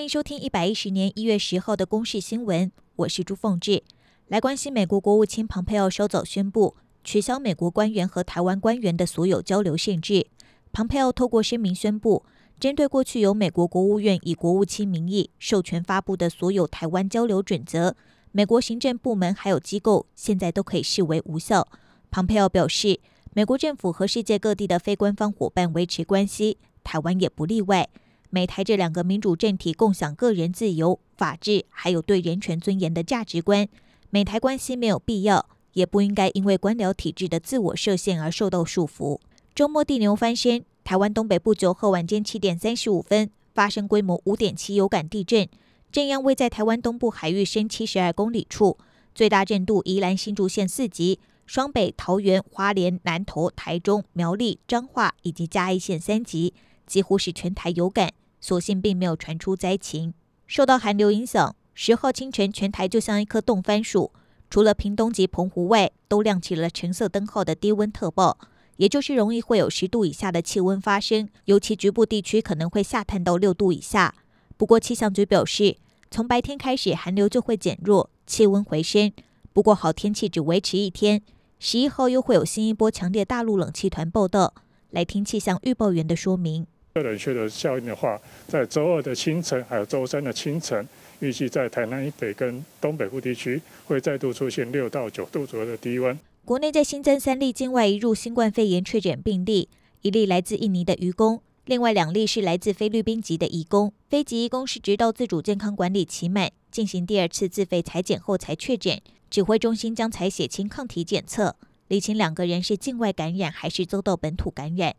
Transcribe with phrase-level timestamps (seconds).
[0.00, 3.82] 欢迎收听一百一十年一月十号的公视新闻，我是朱凤志。
[4.28, 6.74] 来关心美国国务卿庞佩奥稍早宣布
[7.04, 10.26] 取消美国官员和台湾官员的所有交流限制。
[10.72, 12.24] 庞佩奥透过声明宣布，
[12.58, 17.94] 针对过去由美国国务院以国务卿名义授权发布的所有台湾交流准则，
[18.32, 21.68] 美国行政部门还有机构现在都可以视为无效。
[22.10, 23.00] 庞佩奥表示，
[23.34, 27.90] 美国政府和世界各地的非官方伙伴维持关系，台湾也不例外。
[28.30, 33.68] 美台这两个民主政体共享个人自由、法治，还有对人权尊严的价值观。
[34.08, 39.18] 美台关系没有必要，也不应该因为官僚体制的自我设限而受到束缚。
[39.52, 45.48] 周末地牛翻身，台湾东北部九号晚间七点三十五分发生规模五点七有感地震，
[45.90, 48.78] 震央位在台湾东部海域深七十二公里处，
[49.12, 56.54] 最大震度宜兰新竹县四级，双北、桃园、花莲、南投、台中、苗栗、彰化以及嘉义县三级，
[56.86, 58.12] 几乎是全台有感。
[58.40, 60.14] 所幸并没有传出灾情。
[60.46, 64.12] 受到寒流影响，十号清晨全台就像一颗冻番薯，
[64.48, 68.38] 除了屏东及澎湖外，都亮起了橙色灯号的低温特报，
[68.78, 74.14] 也就是容易会有十度以下的气温发生，尤其局部地区可能会下探到六度以下。
[74.56, 75.76] 不过气象局表示，
[76.10, 79.12] 从白天开始寒流就会减弱，气温回升。
[79.52, 81.22] 不过好天气只维持一天，
[81.58, 84.54] 十一号又会有新一波强烈大陆冷气团报道。
[84.90, 86.66] 来听气象预报员的说明。
[86.94, 90.86] 热冷却的效应的话，在周二的清晨，还有周三的清晨，
[91.20, 96.18] 预计在台南以北跟东北部地区会再度出现六到九度左右的低温。
[96.44, 99.68] 国内在新增三例境外移入新冠肺炎确诊病例，
[100.02, 103.92] 一例来自印尼的渔工，另外两例是来自菲律宾籍的移工。
[104.08, 109.00] 非籍移工是直到自主健康管理期满，进行第二次自费采检后才确诊。
[109.30, 111.54] 指挥中心将采血清抗体检测，
[111.86, 114.96] 厘清两个人是境外感染还是遭到本土感染。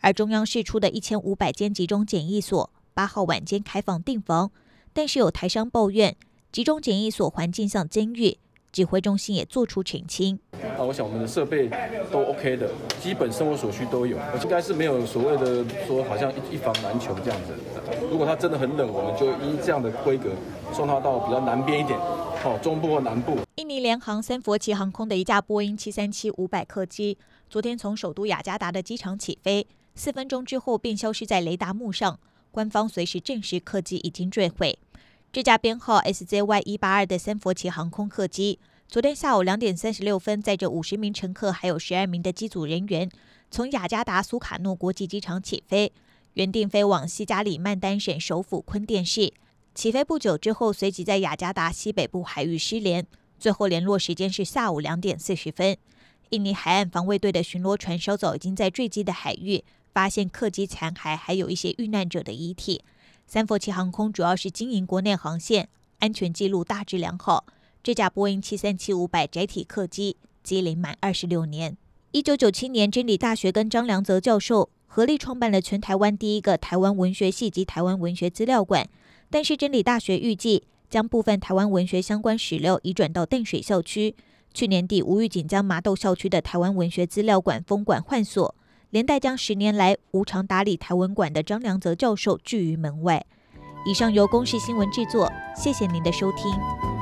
[0.00, 4.50] 而中央释出的一千五百间集中检疫所，八号晚间开放订房，
[4.94, 6.16] 但是有台商抱怨
[6.50, 8.38] 集中检疫所环境像监狱，
[8.72, 10.38] 指挥中心也做出澄清。
[10.78, 11.68] 啊，我想我们的设备
[12.10, 12.70] 都 OK 的，
[13.02, 17.54] 基本生活所需都有，应该是没有所谓的说好像一一房难求这样子。
[18.10, 20.30] 如果它真的很冷，我们就依这样的规格
[20.72, 22.00] 送它到比较南边一点，
[22.42, 23.36] 好，中部或南部。
[23.56, 27.18] 印尼联航三佛旗航空的一架波音七三七五百客机，
[27.50, 29.66] 昨天从首都雅加达的机场起飞。
[30.00, 32.18] 四分钟之后便消失在雷达幕上，
[32.50, 34.78] 官方随时证实客机已经坠毁。
[35.30, 43.10] 这架编号 SZY 一八二的三佛齐航空客机，昨天下午两点三十六分，载着五十名乘客还有十二名的机组人员，
[43.50, 45.92] 从雅加达苏卡诺国际机场起飞，
[46.32, 49.34] 原定飞往西加里曼丹省首府坤甸市。
[49.74, 53.06] 起飞不久之后，随即在雅加达西北部海域失联，
[53.38, 55.76] 最后联络时间是下午两点四十分。
[56.30, 59.62] 印尼海岸防卫队的巡逻船稍早已经在坠机的海域。
[59.92, 62.82] 发现客机残骸，还有一些遇难者的遗体。
[63.26, 65.68] 三佛齐航空主要是经营国内航线，
[65.98, 67.46] 安全记录大致良好。
[67.82, 71.76] 这架波音七三七五百载体客机机龄满二十六年。
[72.12, 78.88] 一九九七年，真理大学跟张良泽教授合力创办了全台湾第一个台湾文学系及台湾文学资料馆。
[79.30, 84.16] 但是真理大学预计将部分台湾文学相关史料移转到淡水校区。
[84.52, 88.56] 去年底，吴玉锦将麻豆校区的台湾文学资料馆封馆换锁。
[88.90, 93.24] 连带将十年来无偿打理台文馆的张良泽教授拒于门外。
[93.86, 96.99] 以上由公视新闻制作，谢谢您的收听。